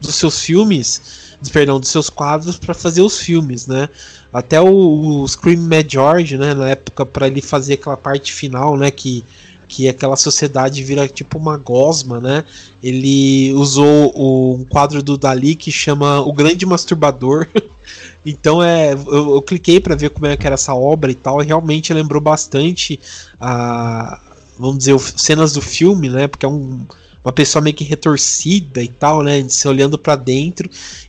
[0.00, 3.88] dos seus filmes, perdão, dos seus quadros para fazer os filmes, né?
[4.32, 6.54] Até o, o Scream Mad George, né?
[6.54, 8.90] Na época, para ele fazer aquela parte final, né?
[8.90, 9.22] Que
[9.68, 12.44] que aquela sociedade vira tipo uma gosma, né?
[12.82, 17.46] Ele usou o, um quadro do Dali que chama O Grande Masturbador.
[18.24, 21.42] então é, eu, eu cliquei para ver como é que era essa obra e tal,
[21.42, 22.98] e realmente lembrou bastante
[23.38, 24.18] a,
[24.58, 26.26] vamos dizer, cenas do filme, né?
[26.26, 26.86] Porque é um,
[27.24, 29.46] uma pessoa meio que retorcida e tal, né?
[29.48, 30.68] Se olhando para dentro.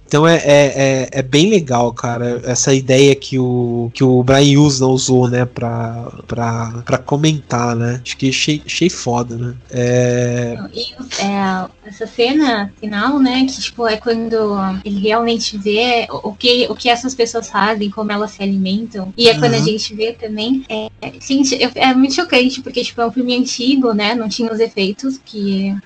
[0.10, 4.60] Então é, é, é, é, bem legal, cara, essa ideia que o, que o Brian
[4.60, 8.02] Usna usou, né, pra, pra, pra comentar, né?
[8.04, 9.56] Acho que achei, achei foda, né?
[9.70, 10.58] É...
[10.74, 10.94] E
[11.24, 16.76] é, essa cena final, né, que tipo, é quando ele realmente vê o que, o
[16.76, 19.14] que essas pessoas fazem, como elas se alimentam.
[19.16, 19.60] E é quando uhum.
[19.60, 20.66] a gente vê também.
[20.68, 20.90] É,
[21.22, 24.16] gente, é muito chocante, porque tipo, é um filme antigo, né?
[24.16, 25.78] Não tinha os efeitos que,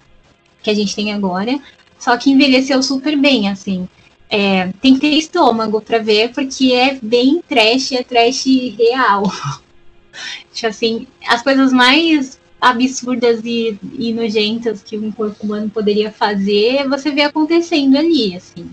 [0.62, 1.60] que a gente tem agora.
[2.00, 3.86] Só que envelheceu super bem, assim.
[4.30, 8.46] É, tem que ter estômago para ver, porque é bem trash, é trash
[8.78, 9.24] real.
[10.52, 16.88] tipo assim, as coisas mais absurdas e, e nojentas que um corpo humano poderia fazer,
[16.88, 18.70] você vê acontecendo ali, assim.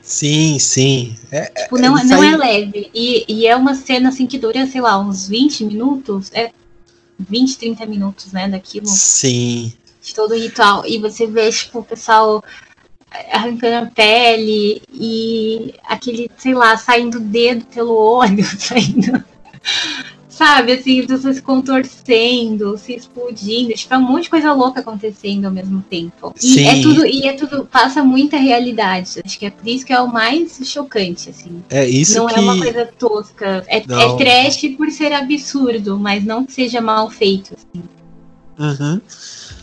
[0.00, 1.16] Sim, sim.
[1.30, 2.90] É, tipo, não, é, não é leve.
[2.92, 6.30] E, e é uma cena assim que dura, sei lá, uns 20 minutos.
[6.32, 6.50] É
[7.18, 8.86] 20, 30 minutos, né, daquilo.
[8.86, 9.72] Sim.
[10.02, 10.84] De todo o ritual.
[10.86, 12.42] E você vê, tipo, o pessoal
[13.30, 19.22] arrancando a pele e aquele, sei lá, saindo dedo pelo olho, saindo.
[20.28, 25.44] Sabe, assim, pessoas se contorcendo, se explodindo, tipo, é um monte de coisa louca acontecendo
[25.44, 26.34] ao mesmo tempo.
[26.42, 26.66] E Sim.
[26.66, 29.20] é tudo, e é tudo, passa muita realidade.
[29.22, 31.62] Acho que é por isso que é o mais chocante, assim.
[31.68, 32.34] É isso Não que...
[32.34, 33.62] é uma coisa tosca.
[33.68, 37.84] É, é trash por ser absurdo, mas não que seja mal feito, assim.
[38.58, 39.00] Uhum.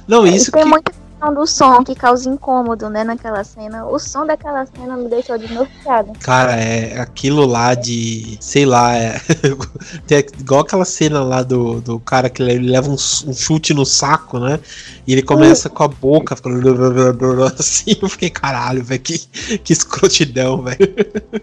[0.07, 0.91] Não, isso é, que...
[1.19, 3.85] questão do som que causa incômodo, né, naquela cena.
[3.85, 6.13] O som daquela cena me deixou desnorteada.
[6.19, 8.37] Cara, é aquilo lá de.
[8.39, 9.19] Sei lá, é.
[10.39, 14.39] igual aquela cena lá do, do cara que ele leva um, um chute no saco,
[14.39, 14.59] né?
[15.05, 16.35] E ele começa com a boca
[17.59, 17.97] assim.
[18.01, 19.17] Eu fiquei, caralho, velho, que,
[19.57, 20.77] que escrotidão, velho.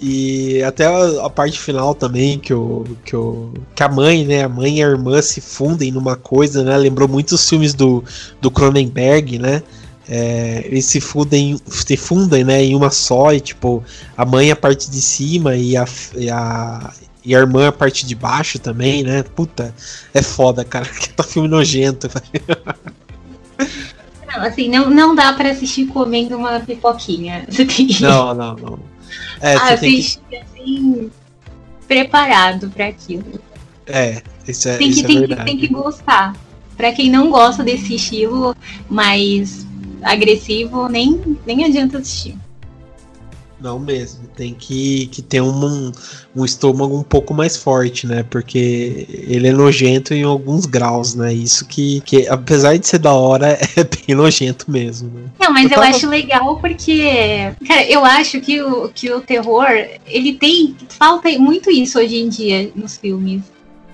[0.00, 4.44] E até a, a, parte final também, que, o, que, o, que a mãe, né?
[4.44, 6.76] A mãe e a irmã se fundem numa coisa, né?
[6.76, 8.02] Lembrou muitos filmes do,
[8.40, 9.62] do Cronenberg, né?
[10.08, 13.82] É, eles se fundem, se fundem né, em uma só, e tipo,
[14.16, 15.84] a mãe a parte de cima e a,
[16.16, 16.92] e a,
[17.24, 19.24] e a irmã a parte de baixo também, né?
[19.24, 19.74] Puta,
[20.14, 22.08] é foda, cara, que tá filme nojento.
[24.28, 27.44] Não, assim, não, não dá para assistir comendo uma pipoquinha.
[27.50, 28.00] Você tem que...
[28.00, 28.78] Não, não, não.
[29.40, 30.36] É, assistir que...
[30.36, 31.10] assim,
[31.88, 33.40] preparado para aquilo.
[33.86, 35.44] É, isso é, tem que, isso é tem, verdade.
[35.44, 36.36] tem que gostar.
[36.76, 38.54] Para quem não gosta desse estilo
[38.88, 39.66] mais
[40.02, 42.36] agressivo, nem, nem adianta assistir.
[43.60, 44.28] Não mesmo.
[44.36, 45.90] Tem que, que ter um,
[46.34, 48.22] um estômago um pouco mais forte, né?
[48.22, 51.32] Porque ele é nojento em alguns graus, né?
[51.32, 55.08] Isso que, que apesar de ser da hora, é bem nojento mesmo.
[55.08, 55.30] Né?
[55.40, 55.86] Não, mas eu, tava...
[55.86, 59.66] eu, acho legal porque, cara, eu acho que o, que o terror,
[60.06, 60.76] ele tem.
[60.90, 63.42] Falta muito isso hoje em dia nos filmes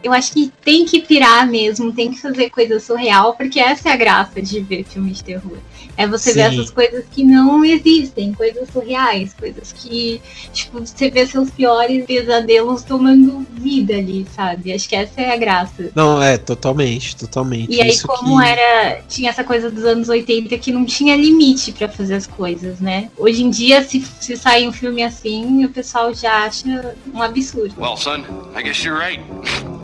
[0.03, 3.93] eu acho que tem que pirar mesmo, tem que fazer coisa surreal, porque essa é
[3.93, 5.59] a graça de ver filmes de terror.
[5.97, 6.37] É você Sim.
[6.37, 10.21] ver essas coisas que não existem, coisas surreais, coisas que,
[10.53, 14.73] tipo, você vê seus piores pesadelos tomando vida ali, sabe?
[14.73, 15.91] Acho que essa é a graça.
[15.95, 17.73] Não, é, totalmente, totalmente.
[17.73, 18.47] E aí, como que...
[18.47, 22.81] era, tinha essa coisa dos anos 80 que não tinha limite para fazer as coisas,
[22.81, 23.11] né?
[23.17, 27.75] Hoje em dia, se, se sair um filme assim, o pessoal já acha um absurdo.
[27.79, 28.25] Well, son,
[28.57, 29.23] I guess you're right.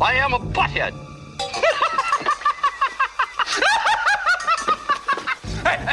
[0.00, 1.07] I am a butthead.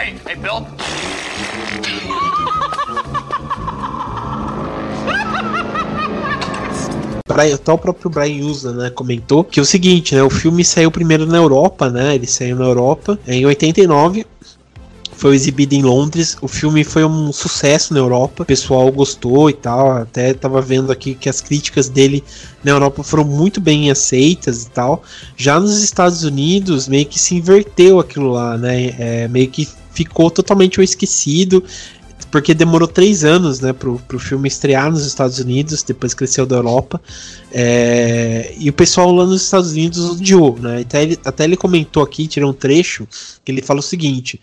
[0.06, 0.65] Hey, hey, Bill.
[7.28, 10.89] Até o próprio Brian Usa, né, comentou que é o seguinte, né, o filme saiu
[10.89, 14.26] primeiro na Europa, né, ele saiu na Europa em 89,
[15.15, 16.38] foi exibido em Londres.
[16.41, 18.43] O filme foi um sucesso na Europa.
[18.43, 19.91] O pessoal gostou e tal.
[19.91, 22.23] Até tava vendo aqui que as críticas dele
[22.63, 25.04] na Europa foram muito bem aceitas e tal.
[25.38, 28.93] Já nos Estados Unidos, meio que se inverteu aquilo lá, né?
[28.99, 31.63] É, meio que ficou totalmente esquecido.
[32.32, 36.58] Porque demorou três anos, né, pro, pro filme estrear nos Estados Unidos, depois cresceu da
[36.58, 36.99] Europa.
[37.49, 40.82] É, e o pessoal lá nos Estados Unidos odiou, né?
[40.82, 43.08] Até ele, até ele comentou aqui, tirou um trecho,
[43.43, 44.41] que ele fala o seguinte: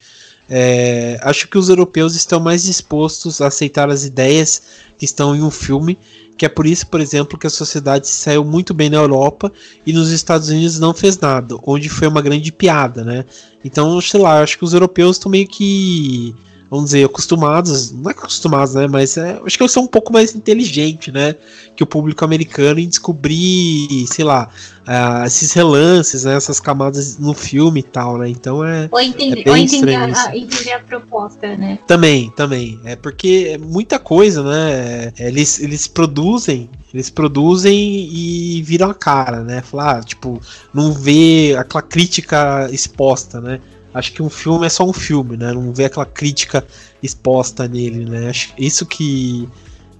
[0.49, 4.63] é, acho que os europeus estão mais dispostos a aceitar as ideias
[4.99, 5.99] que estão em um filme,
[6.37, 9.53] que é por isso, por exemplo, que a sociedade saiu muito bem na Europa
[9.87, 13.25] e nos Estados Unidos não fez nada, onde foi uma grande piada, né?
[13.65, 16.35] Então, sei lá, acho que os europeus estão meio que
[16.73, 18.87] vamos dizer, acostumados, não é acostumados, né?
[18.87, 21.37] Mas é, acho que eu sou um pouco mais inteligente, né?
[21.77, 24.49] Que o público americano em descobrir, sei lá,
[24.89, 26.35] uh, esses relances, né?
[26.35, 28.31] Essas camadas no filme e tal, né?
[28.31, 28.89] Então é.
[28.91, 31.79] Ou entender, é ou entender, a, entender a proposta, né?
[31.87, 32.81] Também, também.
[32.87, 35.13] É porque é muita coisa, né?
[35.19, 39.63] É, eles, eles produzem eles produzem e viram a cara, né?
[39.63, 40.41] Falar, ah, tipo,
[40.75, 43.61] não vê aquela crítica exposta, né?
[43.95, 45.53] Acho que um filme é só um filme, né?
[45.53, 46.65] Não vê aquela crítica
[47.03, 48.31] exposta nele, né?
[48.31, 49.49] Acho isso que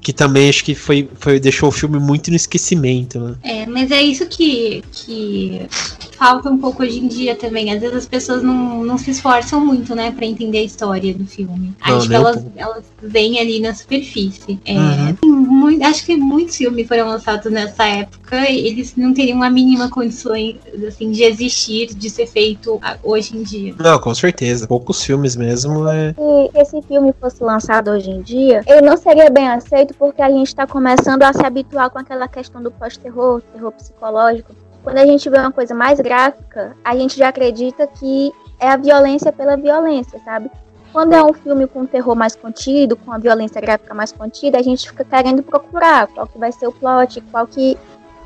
[0.03, 3.37] que também acho que foi, foi deixou o filme muito no esquecimento, né?
[3.45, 5.63] É, mas é isso que, que
[6.23, 7.73] falta um pouco hoje em dia também.
[7.73, 11.27] Às vezes as pessoas não, não se esforçam muito, né, para entender a história do
[11.27, 11.75] filme.
[11.85, 14.61] Não, acho que elas, um elas vêm ali na superfície.
[14.65, 15.17] É, uhum.
[15.25, 19.91] muito, acho que muitos filmes foram lançados nessa época e eles não teriam a mínima
[19.91, 23.75] condições assim, de existir, de ser feito hoje em dia.
[23.77, 24.69] Não, com certeza.
[24.69, 25.89] Poucos filmes mesmo.
[25.89, 26.15] É...
[26.15, 30.31] Se esse filme fosse lançado hoje em dia, ele não seria bem aceito porque a
[30.31, 35.07] gente está começando a se habituar com aquela questão do pós-terror, terror psicológico quando a
[35.07, 39.57] gente vê uma coisa mais gráfica, a gente já acredita que é a violência pela
[39.57, 40.51] violência, sabe?
[40.93, 44.63] Quando é um filme com terror mais contido, com a violência gráfica mais contida, a
[44.63, 47.79] gente fica querendo procurar qual que vai ser o plot, qual que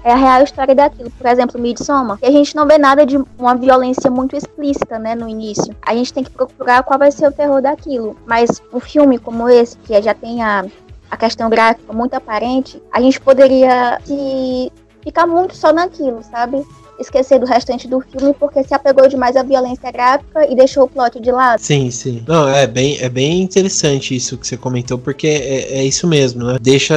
[0.03, 1.11] é a real história daquilo.
[1.11, 5.15] Por exemplo, Midsommar, e a gente não vê nada de uma violência muito explícita, né,
[5.15, 5.77] no início.
[5.83, 8.17] A gente tem que procurar qual vai ser o terror daquilo.
[8.27, 10.65] Mas um filme como esse, que já tem a,
[11.11, 14.73] a questão gráfica muito aparente, a gente poderia se
[15.07, 16.67] ficar muito só naquilo, sabe?
[16.99, 20.89] Esquecer do restante do filme porque se apegou demais à violência gráfica e deixou o
[20.89, 21.61] plot de lado.
[21.61, 22.25] Sim, sim.
[22.27, 26.45] Não, é bem, é bem interessante isso que você comentou, porque é, é isso mesmo,
[26.45, 26.59] né?
[26.61, 26.97] Deixa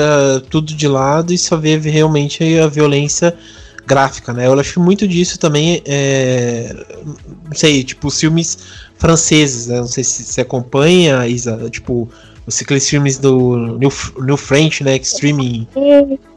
[0.49, 3.35] tudo de lado e só vê realmente a violência
[3.85, 4.47] gráfica, né?
[4.47, 6.73] Eu acho muito disso também, é,
[7.45, 8.57] não sei, tipo, os filmes
[8.95, 9.79] franceses, né?
[9.79, 12.09] Não sei se você acompanha, Isa, tipo,
[12.47, 13.91] os aqueles filmes do New,
[14.21, 14.95] New French, né?
[14.95, 15.67] Extreme.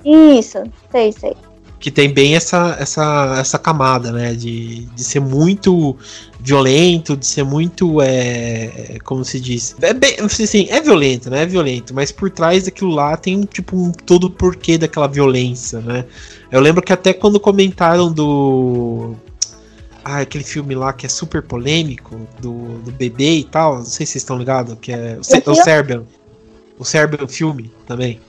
[0.04, 0.58] Isso,
[0.90, 1.34] sei, sei
[1.82, 4.34] que tem bem essa, essa, essa camada, né?
[4.34, 5.96] De, de ser muito
[6.38, 8.00] violento, de ser muito.
[8.00, 9.74] É, como se diz?
[9.82, 11.42] É bem, assim, é violento, né?
[11.42, 16.04] É violento, mas por trás daquilo lá tem tipo um todo porquê daquela violência, né?
[16.52, 19.16] Eu lembro que até quando comentaram do.
[20.04, 24.06] Ah, aquele filme lá que é super polêmico, do, do bebê e tal, não sei
[24.06, 26.04] se vocês estão ligados, que é o, o Serbian.
[26.78, 28.20] O Serbian filme também.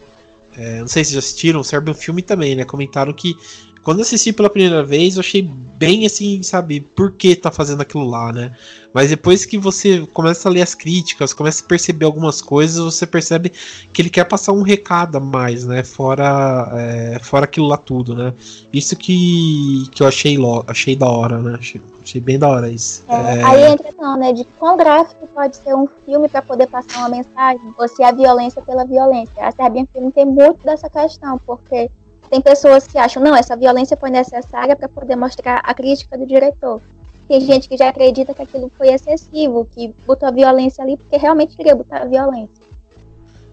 [0.55, 2.63] É, não sei se já assistiram, serve um filme também, né?
[2.65, 3.35] Comentaram que
[3.83, 7.81] Quando eu assisti pela primeira vez, eu achei bem assim, sabe, por que tá fazendo
[7.81, 8.53] aquilo lá, né?
[8.93, 13.05] Mas depois que você começa a ler as críticas, começa a perceber algumas coisas, você
[13.05, 13.51] percebe
[13.91, 15.83] que ele quer passar um recado a mais, né?
[15.83, 18.33] Fora, é, fora aquilo lá tudo, né?
[18.71, 21.57] Isso que, que eu achei, lo, achei da hora, né?
[21.59, 23.03] Achei, achei bem da hora isso.
[23.09, 23.43] É, é...
[23.43, 24.31] Aí entra então, né?
[24.31, 28.13] De quão gráfico pode ser um filme para poder passar uma mensagem, ou se a
[28.13, 29.33] violência pela violência.
[29.45, 31.89] A Serbian Film tem muito dessa questão, porque
[32.29, 36.25] tem pessoas que acham, não, essa violência foi necessária para poder mostrar a crítica do
[36.25, 36.81] diretor.
[37.27, 41.17] Tem gente que já acredita que aquilo foi excessivo, que botou a violência ali porque
[41.17, 42.63] realmente queria botar a violência.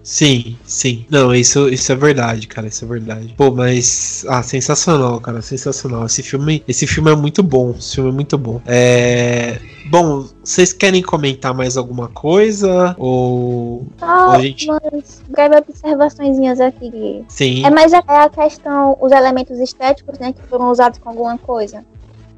[0.03, 1.05] Sim, sim.
[1.09, 2.67] Não, isso, isso é verdade, cara.
[2.67, 3.33] Isso é verdade.
[3.37, 4.25] Pô, mas.
[4.27, 5.41] Ah, sensacional, cara.
[5.41, 6.05] Sensacional.
[6.05, 7.71] Esse filme, esse filme é muito bom.
[7.77, 8.61] Esse filme é muito bom.
[8.65, 9.59] É.
[9.89, 12.95] Bom, vocês querem comentar mais alguma coisa?
[12.97, 13.85] Ou.
[13.99, 14.69] Só ou a gente...
[14.69, 17.23] umas breves observações aqui.
[17.27, 17.65] Sim.
[17.65, 21.37] É mais a, é a questão, os elementos estéticos, né, que foram usados com alguma
[21.37, 21.83] coisa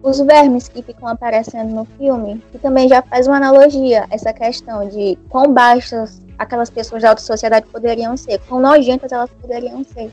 [0.04, 4.88] os vermes que ficam aparecendo no filme, que também já faz uma analogia essa questão
[4.90, 10.12] de quão baixas aquelas pessoas da alta sociedade poderiam ser, quão nojentas elas poderiam ser.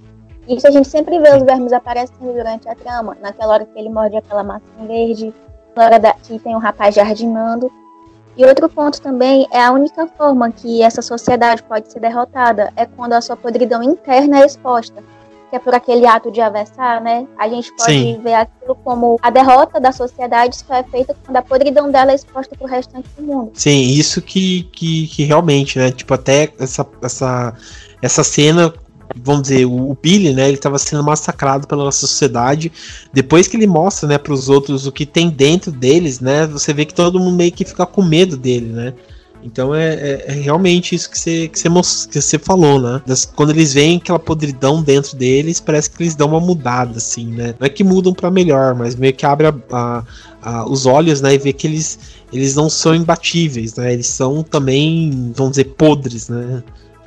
[0.48, 3.88] Isso a gente sempre vê os vermes aparecendo durante a trama, naquela hora que ele
[3.88, 5.32] morde aquela maçã verde,
[5.76, 7.70] na hora da, que tem um rapaz jardinando.
[8.36, 12.86] E outro ponto também é a única forma que essa sociedade pode ser derrotada é
[12.86, 15.02] quando a sua podridão interna é exposta
[15.50, 17.26] que é por aquele ato de aversar, né?
[17.36, 18.20] A gente pode Sim.
[18.22, 22.14] ver aquilo como a derrota da sociedade só é feita quando a podridão dela é
[22.14, 23.50] exposta pro restante do mundo.
[23.54, 25.90] Sim, isso que, que, que realmente, né?
[25.90, 27.54] Tipo, até essa, essa,
[28.00, 28.72] essa cena
[29.16, 32.70] vamos dizer, o, Billy, né, ele estava sendo massacrado pela nossa sociedade.
[33.12, 36.72] Depois que ele mostra, né, para os outros o que tem dentro deles, né, você
[36.72, 38.94] vê que todo mundo meio que fica com medo dele, né?
[39.42, 43.02] Então é, é, é, realmente isso que você, que, você, que você falou, né?
[43.06, 47.26] Das, quando eles veem aquela podridão dentro deles, parece que eles dão uma mudada, assim,
[47.26, 47.54] né?
[47.58, 50.04] Não é que mudam para melhor, mas meio que abre a, a,
[50.42, 51.34] a, os olhos, né?
[51.34, 51.98] E vê que eles,
[52.32, 53.92] eles não são imbatíveis, né?
[53.92, 56.62] Eles são também, vamos dizer, podres, né?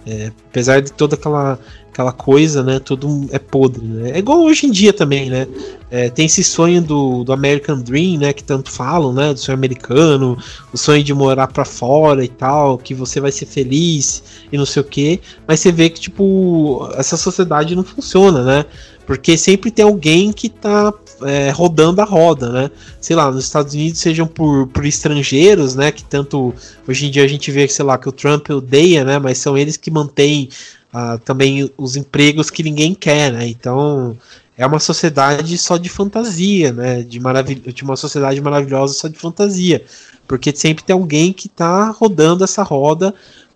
[0.05, 1.57] É, apesar de toda aquela
[1.93, 2.79] aquela coisa, né?
[2.79, 4.11] Tudo é podre, né?
[4.15, 5.47] É igual hoje em dia também, né?
[5.91, 8.33] É, tem esse sonho do, do American Dream, né?
[8.33, 9.31] Que tanto falam, né?
[9.31, 10.35] Do sonho americano,
[10.73, 14.65] o sonho de morar para fora e tal, que você vai ser feliz e não
[14.65, 15.19] sei o quê.
[15.47, 18.65] Mas você vê que, tipo, essa sociedade não funciona, né?
[19.05, 20.91] Porque sempre tem alguém que tá
[21.21, 22.71] é, rodando a roda, né?
[22.99, 25.91] Sei lá, nos Estados Unidos sejam por, por estrangeiros, né?
[25.91, 26.55] Que tanto
[26.87, 29.19] hoje em dia a gente vê, sei lá, que o Trump odeia, né?
[29.19, 30.49] Mas são eles que mantêm
[30.93, 33.47] uh, também os empregos que ninguém quer, né?
[33.47, 34.17] Então
[34.57, 37.01] é uma sociedade só de fantasia, né?
[37.01, 39.83] De, maravil de uma sociedade maravilhosa só de fantasia,
[40.27, 43.13] porque sempre tem alguém que está rodando essa roda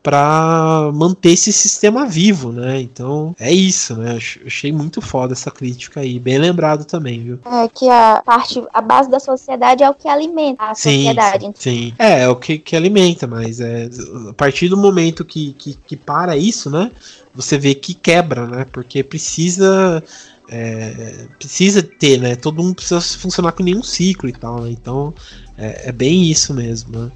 [0.07, 2.79] para manter esse sistema vivo, né?
[2.79, 4.17] Então é isso, né?
[4.45, 7.39] Achei muito foda essa crítica aí, bem lembrado também, viu?
[7.45, 11.45] É que a parte, a base da sociedade é o que alimenta a sim, sociedade.
[11.45, 11.93] Sim, sim.
[11.99, 13.89] É, é o que, que alimenta, mas é,
[14.29, 16.89] a partir do momento que, que, que para isso, né?
[17.37, 18.65] Você vê que quebra, né?
[18.69, 20.03] Porque precisa
[20.49, 22.35] é, precisa ter, né?
[22.35, 24.71] Todo mundo precisa funcionar com nenhum ciclo e tal, né?
[24.71, 25.13] Então
[25.57, 27.11] é, é bem isso mesmo, né?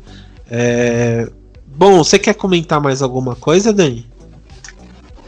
[0.49, 1.31] É,
[1.75, 4.05] Bom, você quer comentar mais alguma coisa, Dani?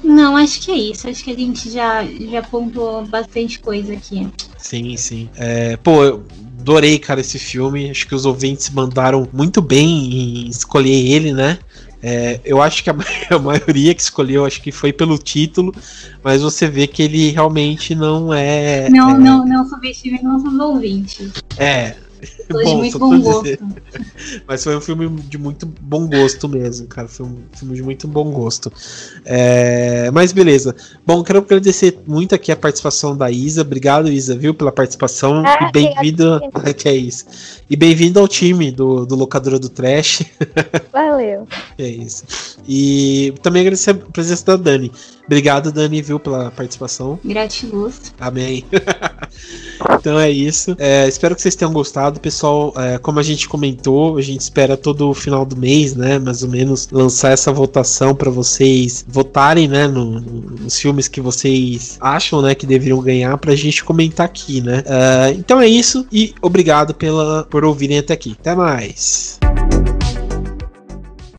[0.03, 1.07] Não, acho que é isso.
[1.07, 4.27] Acho que a gente já, já pontuou bastante coisa aqui.
[4.57, 5.29] Sim, sim.
[5.35, 6.23] É, pô, eu
[6.59, 7.89] adorei, cara, esse filme.
[7.89, 11.57] Acho que os ouvintes mandaram muito bem em escolher ele, né?
[12.05, 12.95] É, eu acho que a,
[13.31, 15.73] a, maioria que escolheu, acho que foi pelo título,
[16.21, 18.89] mas você vê que ele realmente não é.
[18.89, 19.17] Não, é...
[19.17, 21.31] não, não subestime nossos ouvintes.
[21.57, 21.95] É,
[22.49, 23.59] Bom, de muito bom gosto.
[24.47, 27.07] Mas foi um filme de muito bom gosto mesmo, cara.
[27.07, 28.71] Foi um filme de muito bom gosto.
[29.25, 30.09] É...
[30.11, 30.75] Mas beleza.
[31.05, 33.61] Bom, quero agradecer muito aqui a participação da Isa.
[33.61, 35.43] Obrigado, Isa, viu, pela participação.
[35.45, 36.41] Ah, e bem-vindo.
[36.77, 37.25] que é isso.
[37.69, 40.23] E bem-vindo ao time do, do Locadora do Trash.
[40.91, 41.47] Valeu.
[41.77, 42.23] é isso.
[42.67, 44.91] E também agradecer a presença da Dani.
[45.25, 47.19] Obrigado, Dani, viu, pela participação.
[47.23, 48.13] Gratiluz.
[48.19, 48.65] Amém.
[49.99, 50.75] então é isso.
[50.77, 52.73] É, espero que vocês tenham gostado, pessoal.
[52.75, 56.19] É, como a gente comentou, a gente espera todo o final do mês, né?
[56.19, 59.87] Mais ou menos lançar essa votação para vocês votarem, né?
[59.87, 62.53] No, nos filmes que vocês acham, né?
[62.53, 64.79] Que deveriam ganhar pra gente comentar aqui, né?
[64.79, 68.35] Uh, então é isso e obrigado pela, por ouvirem até aqui.
[68.39, 69.39] Até mais.